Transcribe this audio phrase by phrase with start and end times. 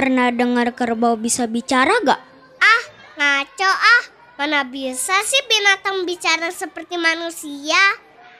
[0.00, 2.16] pernah dengar kerbau bisa bicara gak?
[2.56, 2.82] Ah,
[3.20, 4.02] ngaco ah.
[4.40, 7.76] Mana bisa sih binatang bicara seperti manusia?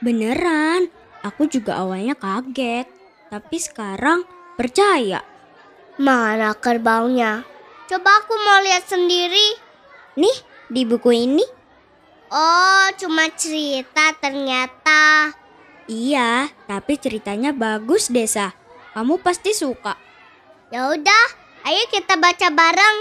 [0.01, 0.89] Beneran,
[1.21, 2.89] aku juga awalnya kaget.
[3.29, 4.25] Tapi sekarang
[4.57, 5.21] percaya.
[6.01, 7.45] Mana kerbaunya?
[7.85, 9.61] Coba aku mau lihat sendiri.
[10.17, 10.37] Nih,
[10.73, 11.45] di buku ini.
[12.33, 15.37] Oh, cuma cerita ternyata.
[15.85, 18.57] Iya, tapi ceritanya bagus, Desa.
[18.97, 20.01] Kamu pasti suka.
[20.73, 21.40] Ya udah,
[21.71, 22.97] ayo kita baca bareng.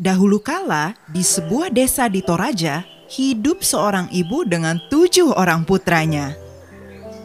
[0.00, 6.32] Dahulu kala, di sebuah desa di Toraja, hidup seorang ibu dengan tujuh orang putranya.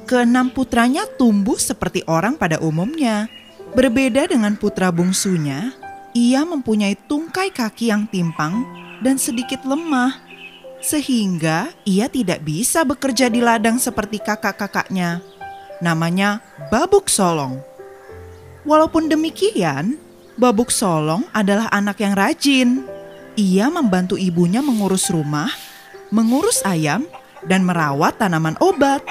[0.04, 3.32] Keenam putranya tumbuh seperti orang pada umumnya.
[3.72, 5.72] Berbeda dengan putra bungsunya,
[6.12, 8.68] ia mempunyai tungkai kaki yang timpang
[9.00, 10.20] dan sedikit lemah,
[10.84, 15.31] sehingga ia tidak bisa bekerja di ladang seperti kakak-kakaknya.
[15.82, 17.58] Namanya Babuk Solong.
[18.62, 19.98] Walaupun demikian,
[20.38, 22.86] Babuk Solong adalah anak yang rajin.
[23.34, 25.50] Ia membantu ibunya mengurus rumah,
[26.14, 27.10] mengurus ayam,
[27.50, 29.02] dan merawat tanaman obat.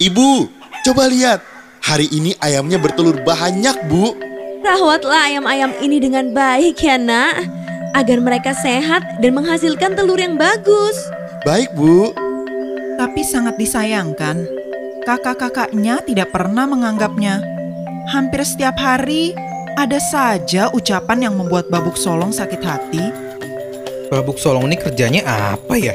[0.00, 0.48] Ibu,
[0.88, 1.40] coba lihat.
[1.84, 4.16] Hari ini ayamnya bertelur banyak, Bu.
[4.64, 7.44] Rawatlah ayam-ayam ini dengan baik ya nak,
[7.92, 10.96] agar mereka sehat dan menghasilkan telur yang bagus.
[11.44, 12.16] Baik, Bu.
[12.96, 14.48] Tapi sangat disayangkan,
[15.04, 17.44] kakak-kakaknya tidak pernah menganggapnya.
[18.08, 19.36] Hampir setiap hari,
[19.76, 23.04] ada saja ucapan yang membuat Babuk Solong sakit hati.
[24.08, 25.22] Babuk Solong ini kerjanya
[25.54, 25.92] apa ya?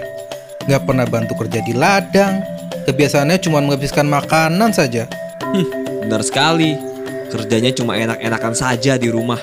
[0.70, 2.46] Gak pernah bantu kerja di ladang.
[2.86, 5.10] Kebiasaannya cuma menghabiskan makanan saja.
[6.06, 6.78] Benar sekali.
[7.30, 9.38] Kerjanya cuma enak-enakan saja di rumah.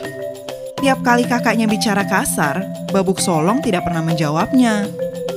[0.78, 4.90] Tiap kali kakaknya bicara kasar, Babuk Solong tidak pernah menjawabnya.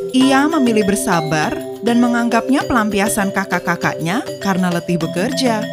[0.09, 5.63] Ia memilih bersabar dan menganggapnya pelampiasan kakak-kakaknya karena letih bekerja.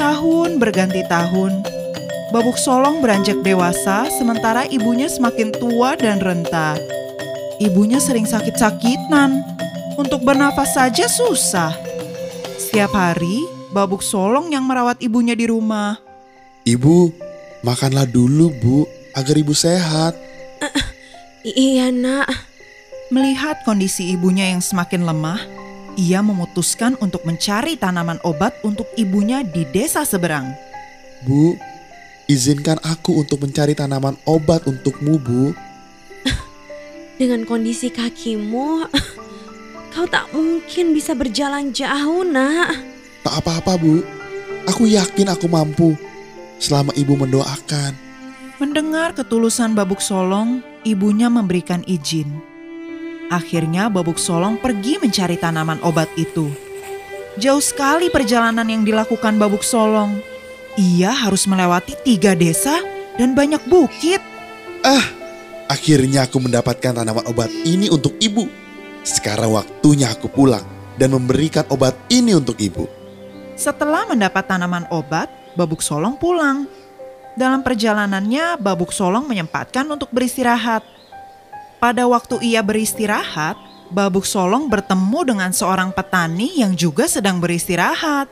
[0.00, 1.62] Tahun berganti tahun,
[2.32, 6.80] Babuk Solong beranjak dewasa sementara ibunya semakin tua dan renta.
[7.60, 9.44] Ibunya sering sakit-sakitan.
[10.00, 11.76] Untuk bernafas saja susah.
[12.56, 13.44] Setiap hari,
[13.76, 16.00] Babuk Solong yang merawat ibunya di rumah.
[16.64, 17.12] Ibu,
[17.60, 20.16] makanlah dulu, Bu, agar ibu sehat.
[21.42, 22.51] Iya nak.
[23.12, 25.44] Melihat kondisi ibunya yang semakin lemah,
[26.00, 30.48] ia memutuskan untuk mencari tanaman obat untuk ibunya di desa seberang.
[31.28, 31.60] Bu,
[32.30, 35.52] Izinkan aku untuk mencari tanaman obat untukmu, Bu.
[37.20, 38.88] Dengan kondisi kakimu,
[39.92, 42.78] kau tak mungkin bisa berjalan jauh, nak.
[43.26, 44.00] Tak apa-apa, Bu.
[44.64, 45.92] Aku yakin aku mampu
[46.56, 47.92] selama ibu mendoakan.
[48.56, 52.51] Mendengar ketulusan Babuk Solong, ibunya memberikan izin.
[53.32, 56.52] Akhirnya Babuk Solong pergi mencari tanaman obat itu.
[57.40, 60.20] Jauh sekali perjalanan yang dilakukan Babuk Solong
[60.76, 62.80] ia harus melewati tiga desa
[63.16, 64.20] dan banyak bukit.
[64.80, 65.04] Ah,
[65.68, 68.48] akhirnya aku mendapatkan tanaman obat ini untuk ibu.
[69.04, 70.64] Sekarang waktunya aku pulang
[70.96, 72.88] dan memberikan obat ini untuk ibu.
[73.56, 76.64] Setelah mendapat tanaman obat, Babuk Solong pulang.
[77.36, 80.84] Dalam perjalanannya, Babuk Solong menyempatkan untuk beristirahat.
[81.82, 83.58] Pada waktu ia beristirahat,
[83.90, 88.30] Babuk Solong bertemu dengan seorang petani yang juga sedang beristirahat.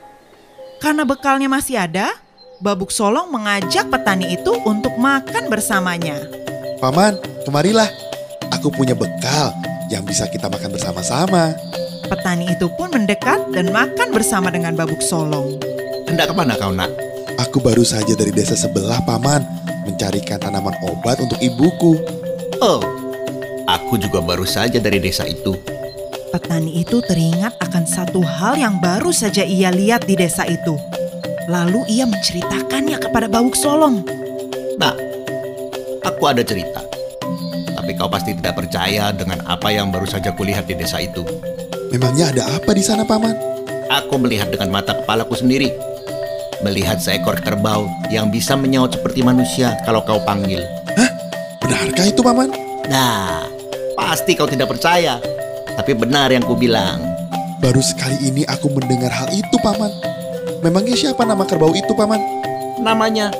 [0.78, 2.15] Karena bekalnya masih ada,
[2.62, 6.31] Babuk Solong mengajak petani itu untuk makan bersamanya.
[6.78, 7.91] Paman, kemarilah.
[8.55, 9.50] Aku punya bekal
[9.91, 11.50] yang bisa kita makan bersama-sama.
[12.06, 15.59] Petani itu pun mendekat dan makan bersama dengan Babuk Solong.
[16.06, 16.94] Hendak ke mana kau nak?
[17.43, 19.43] Aku baru saja dari desa sebelah, Paman.
[19.91, 21.99] Mencarikan tanaman obat untuk ibuku.
[22.62, 23.00] Oh,
[23.70, 25.54] aku juga baru saja dari desa itu.
[26.31, 30.78] Petani itu teringat akan satu hal yang baru saja ia lihat di desa itu.
[31.50, 34.06] Lalu ia menceritakannya kepada Bawuk Solong.
[34.78, 34.95] Nah,
[36.06, 36.86] aku ada cerita.
[37.74, 41.27] Tapi kau pasti tidak percaya dengan apa yang baru saja kulihat di desa itu.
[41.91, 43.34] Memangnya ada apa di sana, Paman?
[43.91, 45.74] Aku melihat dengan mata kepalaku sendiri.
[46.62, 50.62] Melihat seekor kerbau yang bisa menyaut seperti manusia kalau kau panggil.
[50.95, 51.10] Hah?
[51.59, 52.54] Benarkah itu, Paman?
[52.86, 53.49] Nah,
[54.10, 55.22] pasti kau tidak percaya.
[55.78, 56.98] Tapi benar yang kubilang.
[57.62, 59.95] Baru sekali ini aku mendengar hal itu, Paman.
[60.66, 62.18] Memangnya siapa nama kerbau itu, Paman?
[62.83, 63.30] Namanya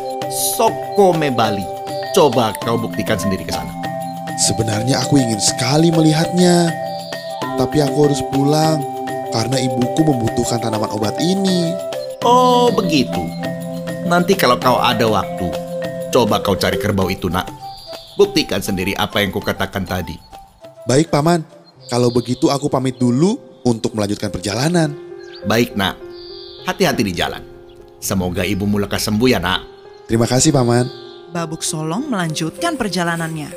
[0.55, 1.67] Soko Mebali.
[2.15, 3.75] Coba kau buktikan sendiri ke sana.
[4.39, 6.71] Sebenarnya aku ingin sekali melihatnya.
[7.59, 8.79] Tapi aku harus pulang
[9.35, 11.75] karena ibuku membutuhkan tanaman obat ini.
[12.23, 13.27] Oh, begitu.
[14.07, 15.51] Nanti kalau kau ada waktu,
[16.15, 17.51] coba kau cari kerbau itu, nak.
[18.15, 20.30] Buktikan sendiri apa yang kukatakan tadi.
[20.89, 21.45] Baik, Paman.
[21.93, 23.37] Kalau begitu aku pamit dulu
[23.67, 24.97] untuk melanjutkan perjalanan.
[25.45, 26.01] Baik, nak.
[26.65, 27.45] Hati-hati di jalan.
[28.01, 29.61] Semoga ibumu lekas sembuh ya nak.
[30.09, 30.89] Terima kasih, Paman.
[31.31, 33.53] Babuk Solong melanjutkan perjalanannya.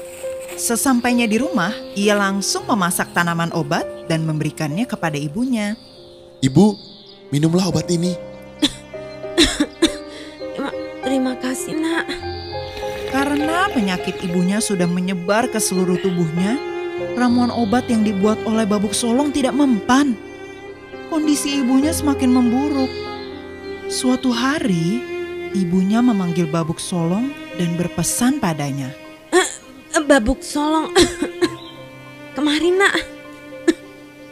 [0.59, 5.73] Sesampainya di rumah, ia langsung memasak tanaman obat dan memberikannya kepada ibunya.
[6.43, 6.75] Ibu,
[7.33, 8.13] minumlah obat ini.
[10.53, 10.69] Terima,
[11.01, 12.05] terima kasih nak.
[13.09, 16.72] Karena penyakit ibunya sudah menyebar ke seluruh tubuhnya,
[17.17, 20.13] ramuan obat yang dibuat oleh Babuk Solong tidak mempan.
[21.09, 22.89] Kondisi ibunya semakin memburuk.
[23.89, 25.01] Suatu hari,
[25.53, 28.89] ibunya memanggil Babuk Solong dan berpesan padanya.
[30.03, 30.91] Babuk Solong.
[32.37, 32.93] Kemarin nak,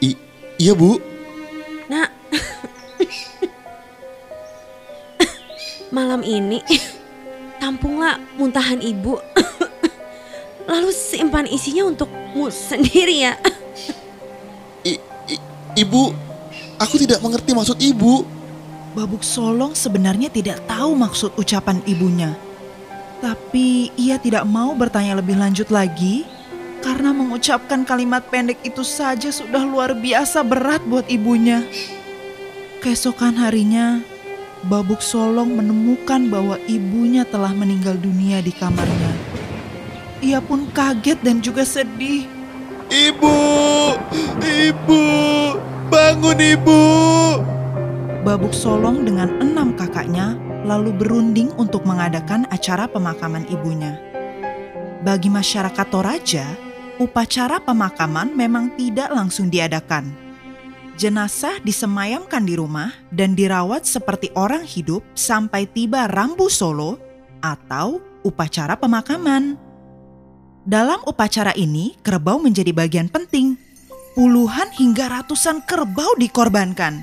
[0.01, 0.17] I
[0.57, 0.97] iya, Bu.
[1.87, 2.09] nak.
[5.95, 6.59] Malam ini
[7.61, 9.21] tampunglah muntahan ibu.
[10.71, 11.85] Lalu simpan isinya
[12.31, 13.35] untukmu sendiri ya.
[14.87, 14.95] I,
[15.27, 15.43] i-
[15.83, 16.15] ibu,
[16.79, 18.39] aku tidak mengerti maksud Ibu.
[18.91, 22.35] Babuk Solong sebenarnya tidak tahu maksud ucapan ibunya.
[23.23, 26.27] Tapi ia tidak mau bertanya lebih lanjut lagi
[26.83, 31.63] karena mengucapkan kalimat pendek itu saja sudah luar biasa berat buat ibunya.
[32.83, 34.03] Keesokan harinya,
[34.67, 39.20] Babuk Solong menemukan bahwa ibunya telah meninggal dunia di kamarnya.
[40.21, 42.29] Ia pun kaget dan juga sedih.
[42.93, 43.37] Ibu,
[44.37, 45.03] ibu,
[45.89, 46.81] bangun ibu.
[48.21, 53.97] Babuk Solong dengan enam kakaknya lalu berunding untuk mengadakan acara pemakaman ibunya.
[55.01, 56.45] Bagi masyarakat Toraja,
[57.01, 60.13] upacara pemakaman memang tidak langsung diadakan.
[61.01, 67.01] Jenazah disemayamkan di rumah dan dirawat seperti orang hidup sampai tiba Rambu Solo
[67.41, 69.70] atau upacara pemakaman.
[70.61, 73.57] Dalam upacara ini, kerbau menjadi bagian penting.
[74.13, 77.01] Puluhan hingga ratusan kerbau dikorbankan.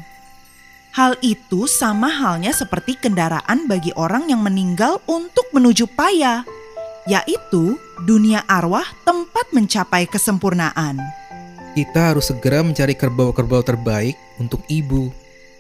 [0.95, 6.47] Hal itu sama halnya seperti kendaraan bagi orang yang meninggal untuk menuju paya,
[7.11, 7.75] yaitu
[8.07, 11.03] dunia arwah tempat mencapai kesempurnaan.
[11.75, 15.11] Kita harus segera mencari kerbau-kerbau terbaik untuk ibu.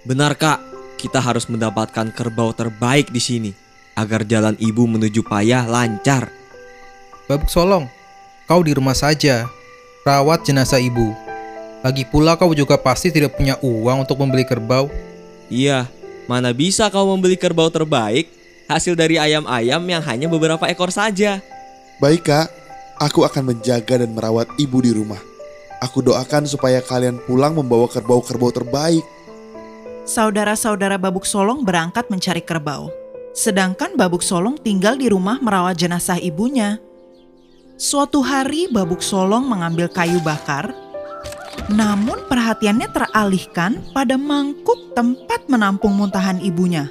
[0.06, 0.62] Benar kak,
[1.02, 3.50] kita harus mendapatkan kerbau terbaik di sini
[3.98, 6.37] agar jalan ibu menuju payah lancar.
[7.28, 7.84] Babuk Solong,
[8.48, 9.44] kau di rumah saja.
[10.00, 11.12] Rawat jenazah ibu.
[11.84, 14.88] Lagi pula kau juga pasti tidak punya uang untuk membeli kerbau.
[15.52, 15.92] Iya,
[16.24, 18.32] mana bisa kau membeli kerbau terbaik
[18.64, 21.44] hasil dari ayam-ayam yang hanya beberapa ekor saja.
[22.00, 22.48] Baik, Kak.
[22.96, 25.20] Aku akan menjaga dan merawat ibu di rumah.
[25.84, 29.04] Aku doakan supaya kalian pulang membawa kerbau-kerbau terbaik.
[30.08, 32.88] Saudara-saudara Babuk Solong berangkat mencari kerbau.
[33.36, 36.80] Sedangkan Babuk Solong tinggal di rumah merawat jenazah ibunya.
[37.78, 40.74] Suatu hari Babuk Solong mengambil kayu bakar,
[41.70, 46.90] namun perhatiannya teralihkan pada mangkuk tempat menampung muntahan ibunya.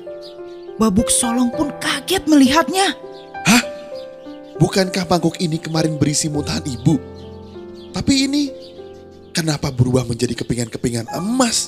[0.79, 2.95] Babuk Solong pun kaget melihatnya.
[4.63, 6.95] Bukankah mangkuk ini kemarin berisi muntahan ibu?
[7.91, 8.47] Tapi ini
[9.35, 11.67] kenapa berubah menjadi kepingan-kepingan emas?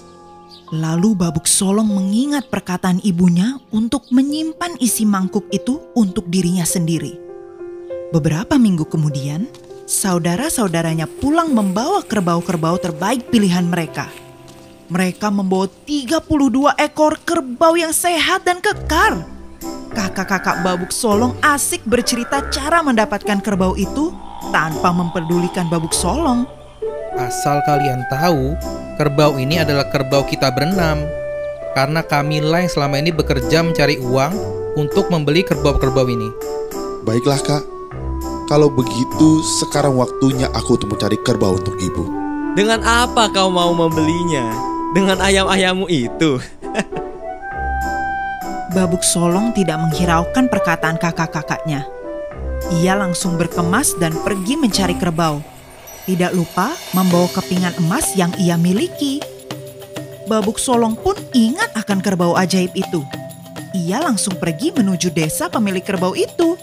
[0.71, 7.28] Lalu Babuk Solong mengingat perkataan ibunya untuk menyimpan isi mangkuk itu untuk dirinya sendiri.
[8.09, 9.45] Beberapa minggu kemudian,
[9.85, 14.09] saudara-saudaranya pulang membawa kerbau-kerbau terbaik pilihan mereka.
[14.89, 19.21] Mereka membawa 32 ekor kerbau yang sehat dan kekar.
[19.93, 24.09] Kakak-kakak Babuk Solong asik bercerita cara mendapatkan kerbau itu
[24.49, 26.49] tanpa memperdulikan Babuk Solong.
[27.13, 28.57] Asal kalian tahu,
[28.97, 31.05] kerbau ini adalah kerbau kita berenam.
[31.77, 34.33] Karena kamilah yang selama ini bekerja mencari uang
[34.81, 36.33] untuk membeli kerbau-kerbau ini.
[37.05, 37.78] Baiklah, Kak.
[38.49, 42.09] Kalau begitu, sekarang waktunya aku untuk mencari kerbau untuk ibu.
[42.57, 44.41] Dengan apa kau mau membelinya?
[44.89, 46.41] Dengan ayam-ayammu itu.
[48.73, 51.85] Babuk Solong tidak menghiraukan perkataan kakak-kakaknya.
[52.81, 55.45] Ia langsung berkemas dan pergi mencari kerbau.
[56.09, 59.21] Tidak lupa membawa kepingan emas yang ia miliki.
[60.25, 63.05] Babuk Solong pun ingat akan kerbau ajaib itu.
[63.77, 66.57] Ia langsung pergi menuju desa pemilik kerbau itu.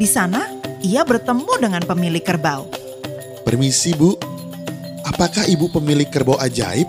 [0.00, 2.68] Di sana, ia bertemu dengan pemilik kerbau.
[3.44, 4.16] Permisi, Bu.
[5.04, 6.88] Apakah ibu pemilik kerbau ajaib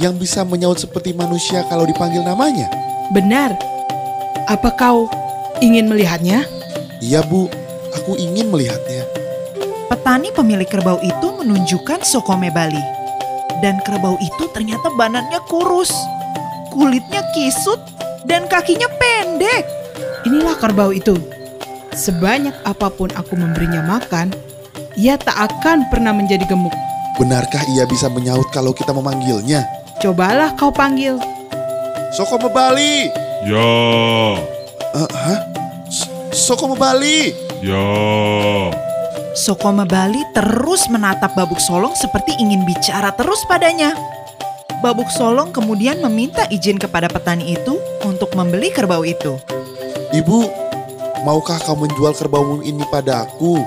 [0.00, 2.68] yang bisa menyaut seperti manusia kalau dipanggil namanya?
[3.12, 3.56] Benar.
[4.48, 5.08] Apa kau
[5.60, 6.44] ingin melihatnya?
[7.04, 7.48] Iya, Bu.
[7.96, 9.04] Aku ingin melihatnya.
[9.88, 12.80] Petani pemilik kerbau itu menunjukkan Sokome Bali.
[13.58, 15.90] Dan kerbau itu ternyata badannya kurus,
[16.70, 17.80] kulitnya kisut,
[18.28, 19.66] dan kakinya pendek.
[20.28, 21.37] Inilah kerbau itu.
[21.92, 24.32] Sebanyak apa pun aku memberinya makan,
[24.94, 26.74] ia tak akan pernah menjadi gemuk.
[27.18, 29.66] Benarkah ia bisa menyaut kalau kita memanggilnya?
[29.98, 31.18] Cobalah kau panggil.
[32.14, 33.10] Soko Bali.
[33.46, 33.70] Ya,
[34.94, 35.40] Eh, hah?
[35.86, 37.34] S- Soko Bali.
[37.60, 37.82] ya.
[39.38, 43.94] Sokoma Bali terus menatap Babuk Solong seperti ingin bicara terus padanya.
[44.82, 49.38] Babuk Solong kemudian meminta izin kepada petani itu untuk membeli kerbau itu.
[50.10, 50.67] Ibu,
[51.22, 53.62] maukah kau menjual kerbaumu ini padaku?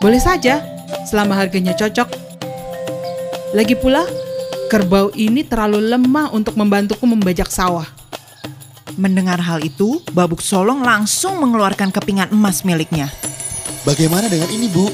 [0.00, 0.64] Boleh saja,
[1.06, 2.08] selama harganya cocok.
[3.52, 4.06] Lagi pula,
[4.70, 7.86] kerbau ini terlalu lemah untuk membantuku membajak sawah.
[8.94, 13.10] Mendengar hal itu, Babuk Solong langsung mengeluarkan kepingan emas miliknya.
[13.82, 14.86] Bagaimana dengan ini, Bu?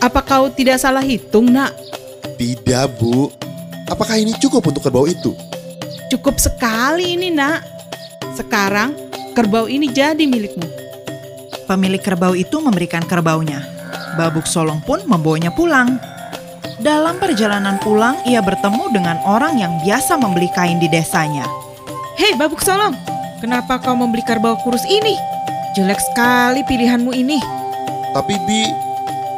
[0.00, 1.74] Apa kau tidak salah hitung, nak?
[2.40, 3.28] Tidak, Bu.
[3.90, 5.34] Apakah ini cukup untuk kerbau itu?
[6.08, 7.62] Cukup sekali ini, nak.
[8.34, 8.96] Sekarang,
[9.36, 10.89] kerbau ini jadi milikmu.
[11.70, 13.62] Pemilik kerbau itu memberikan kerbaunya.
[14.18, 16.02] Babuk Solong pun membawanya pulang.
[16.82, 21.46] Dalam perjalanan pulang, ia bertemu dengan orang yang biasa membeli kain di desanya.
[22.18, 22.98] Hei, Babuk Solong,
[23.38, 25.14] kenapa kau membeli kerbau kurus ini?
[25.78, 27.38] Jelek sekali pilihanmu ini.
[28.18, 28.66] Tapi, Bi,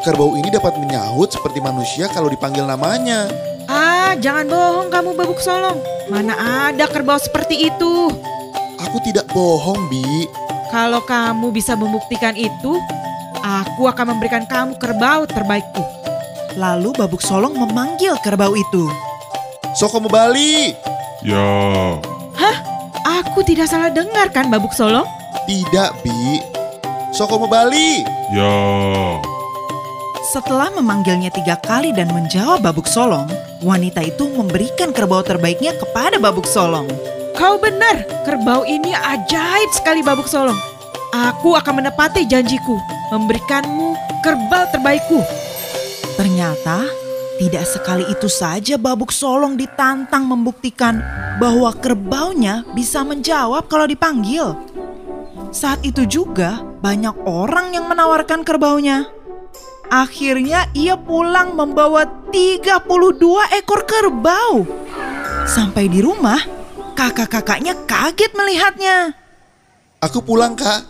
[0.00, 3.28] kerbau ini dapat menyahut seperti manusia kalau dipanggil namanya.
[3.68, 5.76] Ah, jangan bohong kamu Babuk Solong.
[6.08, 6.32] Mana
[6.72, 8.08] ada kerbau seperti itu?
[8.80, 10.40] Aku tidak bohong, Bi.
[10.72, 12.80] Kalau kamu bisa membuktikan itu,
[13.44, 15.84] aku akan memberikan kamu kerbau terbaikku.
[16.56, 18.88] Lalu Babuk Solong memanggil kerbau itu.
[19.76, 20.72] Soko Bali.
[21.20, 21.44] Ya,
[23.02, 25.08] Aku tidak salah dengar kan Babuk Solong?
[25.44, 26.40] Tidak, Bi.
[27.12, 28.04] Soko Bali.
[28.32, 28.52] ya.
[30.32, 33.28] Setelah memanggilnya tiga kali dan menjawab Babuk Solong,
[33.60, 36.88] wanita itu memberikan kerbau terbaiknya kepada Babuk Solong.
[37.42, 40.54] Kau benar, kerbau ini ajaib sekali Babuk Solong.
[41.10, 42.78] Aku akan menepati janjiku,
[43.10, 45.18] memberikanmu kerbau terbaikku.
[46.14, 46.86] Ternyata
[47.42, 51.02] tidak sekali itu saja Babuk Solong ditantang membuktikan
[51.42, 54.54] bahwa kerbaunya bisa menjawab kalau dipanggil.
[55.50, 59.10] Saat itu juga banyak orang yang menawarkan kerbaunya.
[59.90, 62.86] Akhirnya ia pulang membawa 32
[63.58, 64.62] ekor kerbau.
[65.42, 66.61] Sampai di rumah,
[66.92, 68.96] kakak-kakaknya kaget melihatnya.
[70.02, 70.84] Aku pulang, Kak.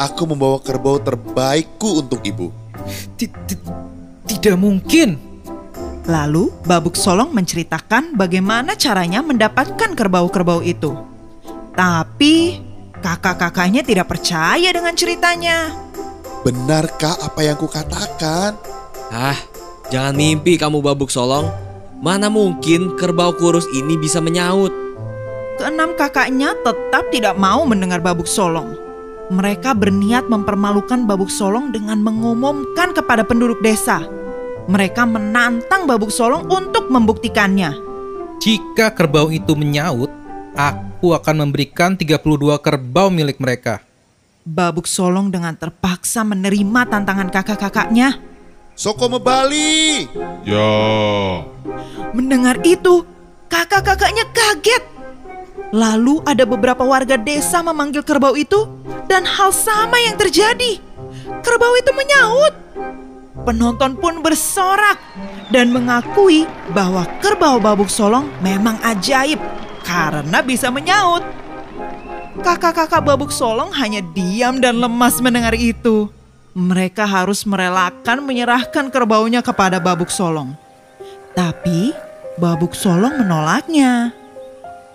[0.00, 2.50] Aku membawa kerbau terbaikku untuk ibu.
[3.14, 3.60] Ti- ti-
[4.26, 5.18] Tidak mungkin.
[6.02, 10.90] Lalu Babuk Solong menceritakan bagaimana caranya mendapatkan kerbau-kerbau itu.
[11.78, 12.58] Tapi
[12.98, 15.70] kakak-kakaknya tidak percaya dengan ceritanya.
[16.42, 18.58] Benarkah apa yang kukatakan?
[19.14, 19.38] Ah,
[19.94, 21.46] jangan mimpi kamu babuk solong.
[22.02, 24.74] Mana mungkin kerbau kurus ini bisa menyaut?
[25.62, 28.74] Keenam kakaknya tetap tidak mau mendengar Babuk Solong.
[29.30, 34.02] Mereka berniat mempermalukan Babuk Solong dengan mengumumkan kepada penduduk desa.
[34.66, 37.78] Mereka menantang Babuk Solong untuk membuktikannya.
[38.42, 40.10] Jika kerbau itu menyaut,
[40.58, 43.86] aku akan memberikan 32 kerbau milik mereka.
[44.42, 48.18] Babuk Solong dengan terpaksa menerima tantangan kakak-kakaknya.
[48.74, 50.10] Soko Bali.
[50.42, 50.74] Ya,
[52.10, 53.06] Mendengar itu,
[53.46, 54.91] kakak-kakaknya kaget.
[55.72, 58.68] Lalu ada beberapa warga desa memanggil kerbau itu
[59.08, 60.76] dan hal sama yang terjadi.
[61.40, 62.54] Kerbau itu menyaut.
[63.48, 65.00] Penonton pun bersorak
[65.48, 66.44] dan mengakui
[66.76, 69.40] bahwa kerbau babuk solong memang ajaib
[69.80, 71.24] karena bisa menyaut.
[72.44, 76.12] Kakak-kakak babuk solong hanya diam dan lemas mendengar itu.
[76.52, 80.52] Mereka harus merelakan menyerahkan kerbaunya kepada babuk solong.
[81.32, 81.96] Tapi
[82.36, 84.12] babuk solong menolaknya.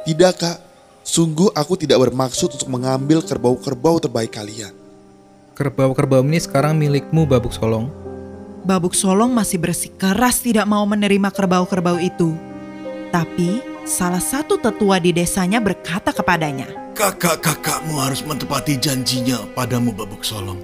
[0.06, 0.67] Tidak, Kak.
[1.08, 4.76] Sungguh aku tidak bermaksud untuk mengambil kerbau-kerbau terbaik kalian.
[5.56, 7.88] Kerbau-kerbau ini sekarang milikmu Babuk Solong.
[8.68, 12.36] Babuk Solong masih bersikeras tidak mau menerima kerbau-kerbau itu.
[13.08, 20.60] Tapi salah satu tetua di desanya berkata kepadanya, Kakak-kakakmu harus menepati janjinya padamu Babuk Solong.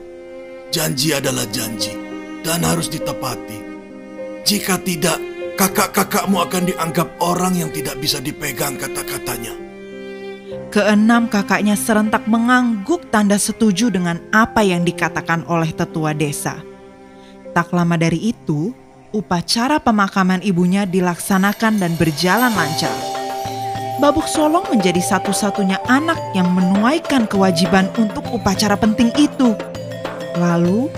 [0.76, 1.96] Janji adalah janji
[2.44, 3.64] dan harus ditepati.
[4.44, 5.24] Jika tidak,
[5.56, 9.62] kakak-kakakmu akan dianggap orang yang tidak bisa dipegang kata-katanya.
[10.74, 16.58] Keenam kakaknya serentak mengangguk tanda setuju dengan apa yang dikatakan oleh tetua desa.
[17.53, 18.74] Tak lama dari itu,
[19.13, 22.89] upacara pemakaman ibunya dilaksanakan dan berjalan lancar.
[24.01, 29.53] Babuk Solong menjadi satu-satunya anak yang menuaikan kewajiban untuk upacara penting itu.
[30.42, 30.89] Lalu,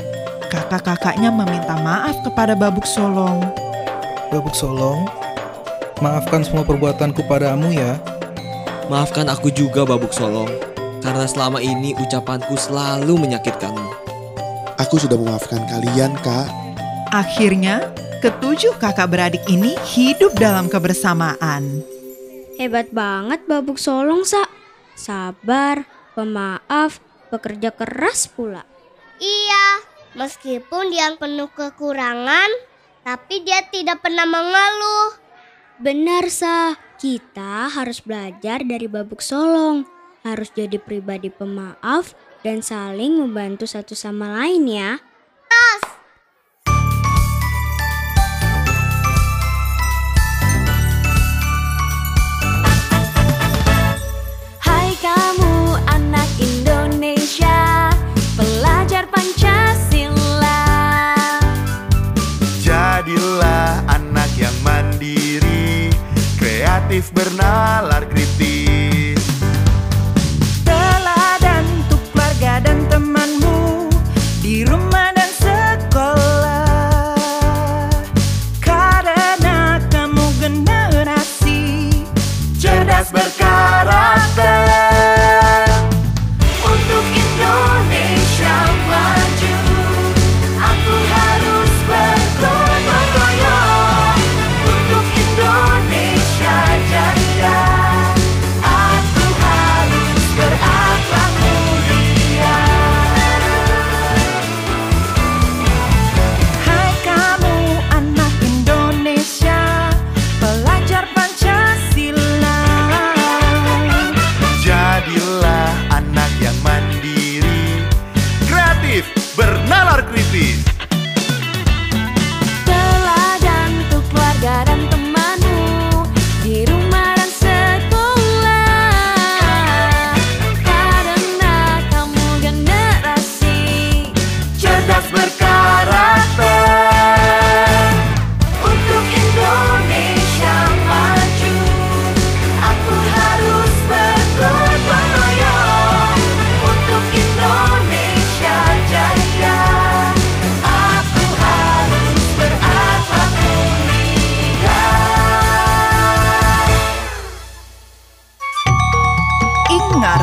[0.55, 3.43] kakak-kakaknya meminta maaf kepada Babuk Solong.
[4.31, 5.03] Babuk Solong,
[5.99, 8.14] maafkan semua perbuatanku padamu ya.
[8.85, 10.61] Maafkan aku juga Babuk Solong,
[11.01, 13.89] karena selama ini ucapanku selalu menyakitkanmu.
[14.77, 16.45] Aku sudah memaafkan kalian, Kak.
[17.09, 17.89] Akhirnya,
[18.21, 21.81] ketujuh kakak beradik ini hidup dalam kebersamaan.
[22.61, 24.45] Hebat banget Babuk Solong, Sa.
[24.93, 27.01] Sabar, pemaaf,
[27.33, 28.69] bekerja keras pula.
[29.17, 29.81] Iya,
[30.13, 32.53] meskipun dia penuh kekurangan,
[33.01, 35.17] tapi dia tidak pernah mengeluh.
[35.81, 36.84] Benar, Sa.
[36.95, 39.83] Kita harus belajar dari Babuk Solong.
[40.23, 44.91] Harus jadi pribadi pemaaf dan saling membantu satu sama lain ya.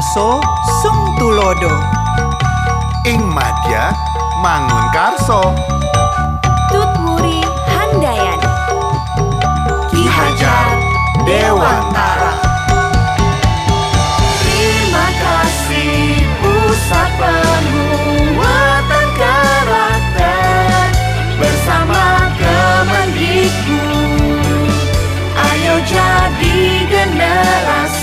[0.03, 0.43] Karso
[0.83, 1.71] Sung Tulodo.
[3.07, 3.95] Ing Madya
[4.43, 5.55] Mangun Karso.
[6.75, 7.39] Tutmuri
[7.71, 8.43] Handayan.
[9.95, 10.75] Ki Hajar
[11.23, 12.35] Dewantara.
[14.43, 17.11] Terima kasih Pusat
[19.23, 20.83] Karakter.
[21.39, 22.27] Bersama
[25.39, 26.59] Ayo jadi
[26.91, 28.02] generasi